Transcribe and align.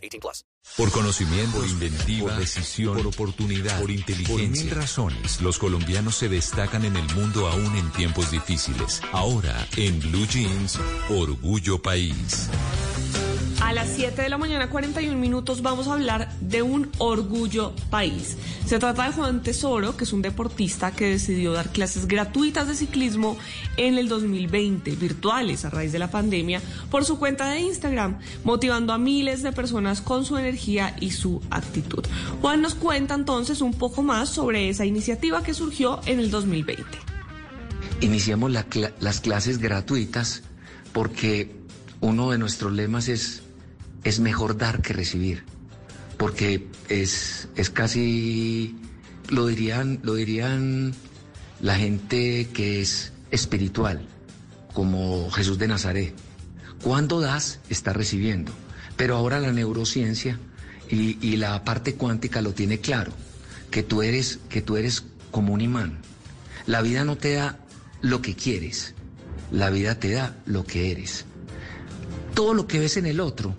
18 0.00 0.20
plus. 0.20 0.44
Por 0.76 0.90
conocimiento, 0.90 1.58
por 1.58 1.66
inventiva, 1.66 2.28
por 2.28 2.38
decisión, 2.38 2.96
por 2.96 3.06
oportunidad, 3.06 3.80
por 3.80 3.90
inteligencia. 3.90 4.48
Por 4.48 4.64
mil 4.64 4.70
razones, 4.70 5.40
los 5.40 5.58
colombianos 5.58 6.16
se 6.16 6.28
destacan 6.28 6.84
en 6.84 6.96
el 6.96 7.14
mundo 7.14 7.48
aún 7.48 7.76
en 7.76 7.90
tiempos 7.92 8.30
difíciles. 8.30 9.00
Ahora, 9.12 9.66
en 9.76 10.00
Blue 10.00 10.26
Jeans, 10.26 10.78
Orgullo 11.08 11.80
País. 11.80 12.48
A 13.70 13.72
las 13.72 13.90
7 13.90 14.20
de 14.22 14.28
la 14.28 14.36
mañana, 14.36 14.68
41 14.68 15.16
minutos, 15.16 15.62
vamos 15.62 15.86
a 15.86 15.92
hablar 15.92 16.28
de 16.40 16.60
un 16.60 16.90
orgullo 16.98 17.72
país. 17.88 18.36
Se 18.66 18.80
trata 18.80 19.04
de 19.04 19.12
Juan 19.12 19.44
Tesoro, 19.44 19.96
que 19.96 20.02
es 20.02 20.12
un 20.12 20.22
deportista 20.22 20.90
que 20.90 21.10
decidió 21.10 21.52
dar 21.52 21.68
clases 21.68 22.08
gratuitas 22.08 22.66
de 22.66 22.74
ciclismo 22.74 23.38
en 23.76 23.96
el 23.96 24.08
2020, 24.08 24.96
virtuales 24.96 25.64
a 25.64 25.70
raíz 25.70 25.92
de 25.92 26.00
la 26.00 26.10
pandemia, 26.10 26.60
por 26.90 27.04
su 27.04 27.20
cuenta 27.20 27.48
de 27.48 27.60
Instagram, 27.60 28.18
motivando 28.42 28.92
a 28.92 28.98
miles 28.98 29.44
de 29.44 29.52
personas 29.52 30.00
con 30.00 30.24
su 30.24 30.36
energía 30.36 30.96
y 30.98 31.12
su 31.12 31.40
actitud. 31.48 32.04
Juan 32.40 32.62
nos 32.62 32.74
cuenta 32.74 33.14
entonces 33.14 33.60
un 33.60 33.74
poco 33.74 34.02
más 34.02 34.30
sobre 34.30 34.68
esa 34.68 34.84
iniciativa 34.84 35.44
que 35.44 35.54
surgió 35.54 36.00
en 36.06 36.18
el 36.18 36.32
2020. 36.32 36.84
Iniciamos 38.00 38.50
las 38.50 39.20
clases 39.20 39.58
gratuitas 39.58 40.42
porque 40.92 41.54
uno 42.00 42.32
de 42.32 42.38
nuestros 42.38 42.72
lemas 42.72 43.06
es 43.06 43.44
es 44.04 44.20
mejor 44.20 44.56
dar 44.56 44.82
que 44.82 44.92
recibir, 44.92 45.44
porque 46.16 46.66
es, 46.88 47.48
es 47.56 47.70
casi, 47.70 48.76
lo 49.28 49.46
dirían, 49.46 50.00
lo 50.02 50.14
dirían 50.14 50.94
la 51.60 51.76
gente 51.76 52.48
que 52.52 52.80
es 52.80 53.12
espiritual, 53.30 54.06
como 54.72 55.30
Jesús 55.30 55.58
de 55.58 55.68
Nazaret. 55.68 56.14
Cuando 56.82 57.20
das, 57.20 57.60
estás 57.68 57.94
recibiendo. 57.94 58.52
Pero 58.96 59.16
ahora 59.16 59.40
la 59.40 59.52
neurociencia 59.52 60.38
y, 60.88 61.18
y, 61.26 61.36
la 61.36 61.64
parte 61.64 61.94
cuántica 61.94 62.42
lo 62.42 62.52
tiene 62.52 62.80
claro, 62.80 63.12
que 63.70 63.82
tú 63.82 64.02
eres, 64.02 64.40
que 64.48 64.60
tú 64.60 64.76
eres 64.76 65.04
como 65.30 65.54
un 65.54 65.60
imán. 65.60 65.98
La 66.66 66.82
vida 66.82 67.04
no 67.04 67.16
te 67.16 67.34
da 67.34 67.58
lo 68.02 68.20
que 68.20 68.34
quieres, 68.34 68.94
la 69.50 69.70
vida 69.70 69.94
te 69.98 70.10
da 70.12 70.36
lo 70.44 70.64
que 70.64 70.90
eres. 70.90 71.24
Todo 72.34 72.52
lo 72.54 72.66
que 72.66 72.78
ves 72.78 72.96
en 72.96 73.06
el 73.06 73.20
otro 73.20 73.54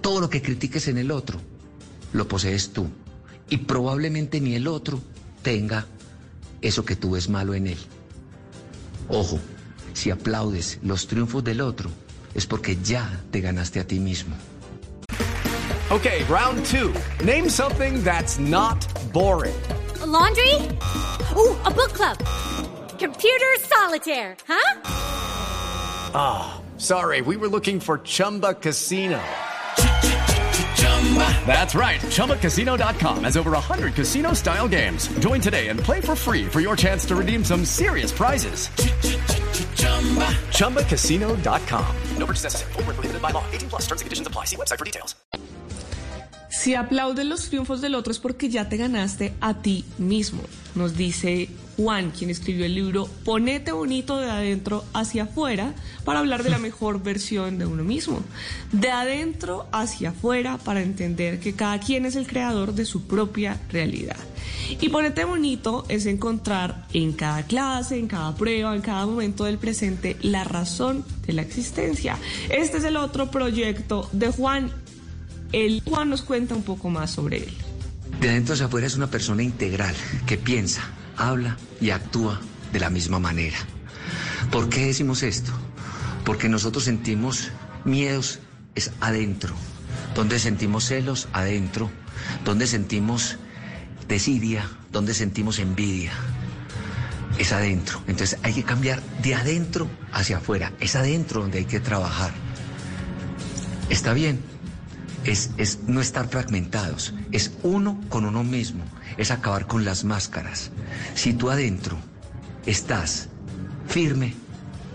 todo 0.00 0.20
lo 0.20 0.30
que 0.30 0.42
critiques 0.42 0.88
en 0.88 0.98
el 0.98 1.10
otro, 1.10 1.40
lo 2.12 2.26
posees 2.28 2.72
tú. 2.72 2.88
Y 3.48 3.58
probablemente 3.58 4.40
ni 4.40 4.54
el 4.54 4.68
otro 4.68 5.00
tenga 5.42 5.86
eso 6.60 6.84
que 6.84 6.96
tú 6.96 7.12
ves 7.12 7.28
malo 7.28 7.54
en 7.54 7.66
él. 7.66 7.78
Ojo, 9.08 9.38
si 9.92 10.10
aplaudes 10.10 10.78
los 10.82 11.06
triunfos 11.06 11.42
del 11.42 11.60
otro, 11.60 11.90
es 12.34 12.46
porque 12.46 12.78
ya 12.82 13.22
te 13.30 13.40
ganaste 13.40 13.80
a 13.80 13.86
ti 13.86 13.98
mismo. 13.98 14.36
Okay, 15.90 16.22
round 16.28 16.64
two. 16.66 16.94
Name 17.24 17.50
something 17.50 18.04
that's 18.04 18.38
not 18.38 18.78
boring. 19.12 19.60
A 20.00 20.06
laundry? 20.06 20.54
Ooh, 21.36 21.56
a 21.64 21.70
book 21.70 21.92
club. 21.92 22.16
Computer 22.96 23.56
solitaire, 23.58 24.36
huh? 24.46 24.80
Ah, 26.14 26.60
oh, 26.60 26.78
sorry, 26.78 27.22
we 27.22 27.36
were 27.36 27.48
looking 27.48 27.80
for 27.80 27.98
Chumba 27.98 28.54
Casino. 28.54 29.20
That's 31.46 31.74
right. 31.74 32.00
ChumbaCasino.com 32.00 33.24
has 33.24 33.36
over 33.36 33.50
100 33.50 33.94
casino 33.94 34.32
style 34.34 34.68
games. 34.68 35.08
Join 35.18 35.40
today 35.40 35.68
and 35.68 35.80
play 35.80 36.00
for 36.00 36.14
free 36.14 36.46
for 36.46 36.60
your 36.60 36.76
chance 36.76 37.04
to 37.06 37.16
redeem 37.16 37.44
some 37.44 37.64
serious 37.64 38.12
prizes. 38.12 38.68
ChumbaCasino.com. 40.54 41.96
No 42.16 42.26
purchase 42.26 42.44
necessary. 42.44 42.72
Full 42.74 42.84
prohibited 42.84 43.20
by 43.20 43.32
law. 43.32 43.44
18 43.50 43.70
plus 43.70 43.82
terms 43.88 44.02
and 44.02 44.06
conditions 44.06 44.28
apply. 44.28 44.44
See 44.44 44.56
website 44.56 44.78
for 44.78 44.84
details. 44.84 45.16
Si 46.50 46.74
aplaudes 46.74 47.24
los 47.24 47.48
triunfos 47.48 47.80
del 47.80 47.94
otro 47.94 48.12
es 48.12 48.18
porque 48.18 48.50
ya 48.50 48.68
te 48.68 48.76
ganaste 48.76 49.32
a 49.40 49.54
ti 49.54 49.84
mismo, 49.98 50.42
nos 50.74 50.96
dice 50.96 51.48
Juan, 51.80 52.10
quien 52.10 52.28
escribió 52.28 52.66
el 52.66 52.74
libro 52.74 53.08
Ponete 53.24 53.72
bonito 53.72 54.18
de 54.18 54.30
adentro 54.30 54.84
hacia 54.92 55.22
afuera 55.22 55.74
para 56.04 56.18
hablar 56.18 56.42
de 56.42 56.50
la 56.50 56.58
mejor 56.58 57.02
versión 57.02 57.58
de 57.58 57.64
uno 57.64 57.84
mismo. 57.84 58.22
De 58.72 58.90
adentro 58.90 59.66
hacia 59.72 60.10
afuera 60.10 60.58
para 60.58 60.82
entender 60.82 61.40
que 61.40 61.54
cada 61.54 61.80
quien 61.80 62.04
es 62.04 62.16
el 62.16 62.26
creador 62.26 62.74
de 62.74 62.84
su 62.84 63.06
propia 63.06 63.58
realidad. 63.70 64.18
Y 64.80 64.90
ponete 64.90 65.24
bonito 65.24 65.86
es 65.88 66.06
encontrar 66.06 66.86
en 66.92 67.12
cada 67.12 67.44
clase, 67.44 67.98
en 67.98 68.06
cada 68.06 68.34
prueba, 68.34 68.74
en 68.74 68.82
cada 68.82 69.06
momento 69.06 69.44
del 69.44 69.58
presente 69.58 70.16
la 70.20 70.44
razón 70.44 71.04
de 71.26 71.32
la 71.32 71.42
existencia. 71.42 72.18
Este 72.50 72.78
es 72.78 72.84
el 72.84 72.96
otro 72.96 73.30
proyecto 73.30 74.08
de 74.12 74.28
Juan 74.28 74.70
el 75.52 75.82
Juan 75.84 76.10
nos 76.10 76.22
cuenta 76.22 76.54
un 76.54 76.62
poco 76.62 76.90
más 76.90 77.10
sobre 77.10 77.38
él. 77.38 77.52
De 78.20 78.28
adentro 78.28 78.54
hacia 78.54 78.66
afuera 78.66 78.86
es 78.86 78.96
una 78.96 79.10
persona 79.10 79.42
integral 79.42 79.94
que 80.26 80.36
piensa, 80.36 80.82
habla 81.20 81.56
y 81.80 81.90
actúa 81.90 82.40
de 82.72 82.80
la 82.80 82.90
misma 82.90 83.18
manera. 83.18 83.58
¿Por 84.50 84.68
qué 84.68 84.86
decimos 84.86 85.22
esto? 85.22 85.52
Porque 86.24 86.48
nosotros 86.48 86.84
sentimos 86.84 87.50
miedos 87.84 88.40
es 88.74 88.92
adentro. 89.00 89.54
Donde 90.14 90.38
sentimos 90.38 90.84
celos, 90.84 91.28
adentro. 91.32 91.90
Donde 92.44 92.66
sentimos 92.66 93.36
desidia, 94.08 94.68
donde 94.90 95.14
sentimos 95.14 95.58
envidia. 95.58 96.12
Es 97.38 97.52
adentro. 97.52 98.02
Entonces 98.06 98.38
hay 98.42 98.52
que 98.52 98.64
cambiar 98.64 99.02
de 99.22 99.34
adentro 99.34 99.88
hacia 100.12 100.38
afuera. 100.38 100.72
Es 100.80 100.96
adentro 100.96 101.42
donde 101.42 101.58
hay 101.58 101.64
que 101.64 101.80
trabajar. 101.80 102.32
Está 103.88 104.12
bien, 104.12 104.40
es, 105.24 105.50
es, 105.56 105.80
no 105.86 106.00
estar 106.00 106.28
fragmentados, 106.28 107.14
es 107.32 107.52
uno 107.62 108.00
con 108.08 108.24
uno 108.24 108.42
mismo, 108.44 108.84
es 109.16 109.30
acabar 109.30 109.66
con 109.66 109.84
las 109.84 110.04
máscaras. 110.04 110.70
Si 111.14 111.32
tú 111.32 111.50
adentro 111.50 111.98
estás 112.66 113.28
firme, 113.86 114.34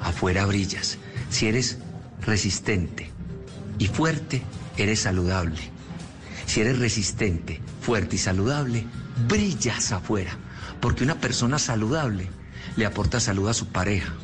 afuera 0.00 0.46
brillas. 0.46 0.98
Si 1.30 1.46
eres 1.46 1.78
resistente 2.22 3.10
y 3.78 3.86
fuerte, 3.86 4.42
eres 4.76 5.00
saludable. 5.00 5.60
Si 6.46 6.60
eres 6.60 6.78
resistente, 6.78 7.60
fuerte 7.80 8.16
y 8.16 8.18
saludable, 8.18 8.86
brillas 9.28 9.92
afuera. 9.92 10.36
Porque 10.80 11.04
una 11.04 11.20
persona 11.20 11.58
saludable 11.58 12.28
le 12.76 12.86
aporta 12.86 13.20
salud 13.20 13.48
a 13.48 13.54
su 13.54 13.66
pareja, 13.68 14.14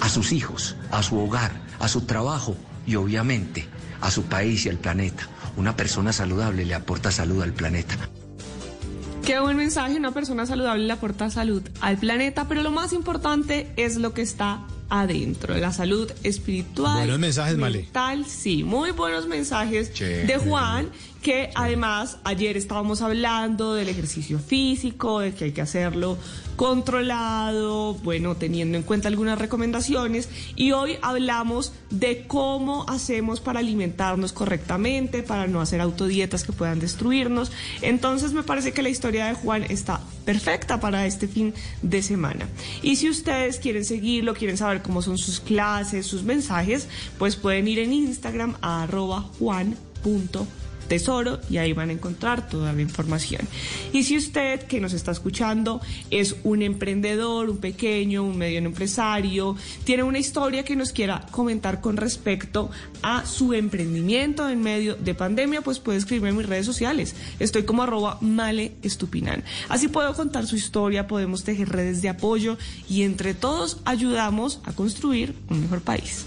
a 0.00 0.08
sus 0.08 0.32
hijos, 0.32 0.76
a 0.90 1.02
su 1.02 1.18
hogar, 1.18 1.52
a 1.78 1.88
su 1.88 2.02
trabajo 2.02 2.56
y 2.86 2.96
obviamente 2.96 3.66
a 4.04 4.10
su 4.10 4.24
país 4.24 4.66
y 4.66 4.68
al 4.68 4.76
planeta. 4.76 5.26
Una 5.56 5.76
persona 5.76 6.12
saludable 6.12 6.64
le 6.64 6.74
aporta 6.74 7.10
salud 7.10 7.42
al 7.42 7.52
planeta. 7.52 7.96
Qué 9.24 9.40
buen 9.40 9.56
mensaje, 9.56 9.96
una 9.96 10.12
persona 10.12 10.44
saludable 10.44 10.84
le 10.84 10.92
aporta 10.92 11.30
salud 11.30 11.62
al 11.80 11.96
planeta, 11.96 12.46
pero 12.46 12.62
lo 12.62 12.70
más 12.70 12.92
importante 12.92 13.72
es 13.76 13.96
lo 13.96 14.12
que 14.12 14.20
está 14.20 14.60
adentro, 14.88 15.56
la 15.56 15.72
salud 15.72 16.10
espiritual. 16.22 16.98
Buenos 16.98 17.18
mensajes, 17.18 17.56
mental, 17.56 18.26
sí, 18.26 18.64
muy 18.64 18.90
buenos 18.90 19.26
mensajes 19.26 19.98
de 19.98 20.38
Juan, 20.38 20.90
que 21.22 21.50
además 21.54 22.18
ayer 22.24 22.56
estábamos 22.56 23.00
hablando 23.00 23.74
del 23.74 23.88
ejercicio 23.88 24.38
físico, 24.38 25.20
de 25.20 25.34
que 25.34 25.44
hay 25.46 25.52
que 25.52 25.62
hacerlo 25.62 26.18
controlado, 26.56 27.94
bueno, 27.94 28.36
teniendo 28.36 28.76
en 28.76 28.84
cuenta 28.84 29.08
algunas 29.08 29.38
recomendaciones, 29.38 30.28
y 30.54 30.72
hoy 30.72 30.98
hablamos 31.02 31.72
de 31.90 32.26
cómo 32.26 32.84
hacemos 32.88 33.40
para 33.40 33.60
alimentarnos 33.60 34.32
correctamente, 34.32 35.22
para 35.22 35.46
no 35.46 35.60
hacer 35.60 35.80
autodietas 35.80 36.44
que 36.44 36.52
puedan 36.52 36.78
destruirnos. 36.78 37.50
Entonces 37.80 38.32
me 38.32 38.42
parece 38.42 38.72
que 38.72 38.82
la 38.82 38.90
historia 38.90 39.26
de 39.26 39.34
Juan 39.34 39.64
está 39.64 40.00
perfecta 40.24 40.80
para 40.80 41.06
este 41.06 41.28
fin 41.28 41.54
de 41.82 42.02
semana. 42.02 42.48
Y 42.82 42.96
si 42.96 43.08
ustedes 43.08 43.58
quieren 43.58 43.84
seguirlo, 43.84 44.34
quieren 44.34 44.56
saber 44.56 44.82
cómo 44.82 45.02
son 45.02 45.18
sus 45.18 45.40
clases, 45.40 46.06
sus 46.06 46.22
mensajes, 46.22 46.88
pues 47.18 47.36
pueden 47.36 47.68
ir 47.68 47.78
en 47.78 47.92
Instagram 47.92 48.56
a 48.60 48.84
arroba 48.84 49.22
juan.tesoro 49.38 50.63
Tesoro 50.84 51.40
y 51.50 51.58
ahí 51.58 51.72
van 51.72 51.90
a 51.90 51.92
encontrar 51.92 52.48
toda 52.48 52.72
la 52.72 52.82
información. 52.82 53.42
Y 53.92 54.04
si 54.04 54.16
usted 54.16 54.62
que 54.62 54.80
nos 54.80 54.92
está 54.92 55.12
escuchando 55.12 55.80
es 56.10 56.36
un 56.44 56.62
emprendedor, 56.62 57.50
un 57.50 57.58
pequeño, 57.58 58.22
un 58.22 58.38
mediano 58.38 58.68
empresario, 58.68 59.56
tiene 59.84 60.02
una 60.02 60.18
historia 60.18 60.64
que 60.64 60.76
nos 60.76 60.92
quiera 60.92 61.26
comentar 61.30 61.80
con 61.80 61.96
respecto 61.96 62.70
a 63.02 63.26
su 63.26 63.52
emprendimiento 63.52 64.48
en 64.48 64.62
medio 64.62 64.94
de 64.96 65.14
pandemia, 65.14 65.62
pues 65.62 65.78
puede 65.78 65.98
escribirme 65.98 66.30
en 66.30 66.36
mis 66.36 66.46
redes 66.46 66.66
sociales. 66.66 67.14
Estoy 67.38 67.64
como 67.64 67.82
arroba 67.82 68.18
male 68.20 68.72
estupinan. 68.82 69.44
Así 69.68 69.88
puedo 69.88 70.14
contar 70.14 70.46
su 70.46 70.56
historia, 70.56 71.06
podemos 71.06 71.44
tejer 71.44 71.68
redes 71.68 72.02
de 72.02 72.08
apoyo 72.08 72.56
y 72.88 73.02
entre 73.02 73.34
todos 73.34 73.78
ayudamos 73.84 74.60
a 74.64 74.72
construir 74.72 75.34
un 75.48 75.60
mejor 75.60 75.80
país. 75.80 76.26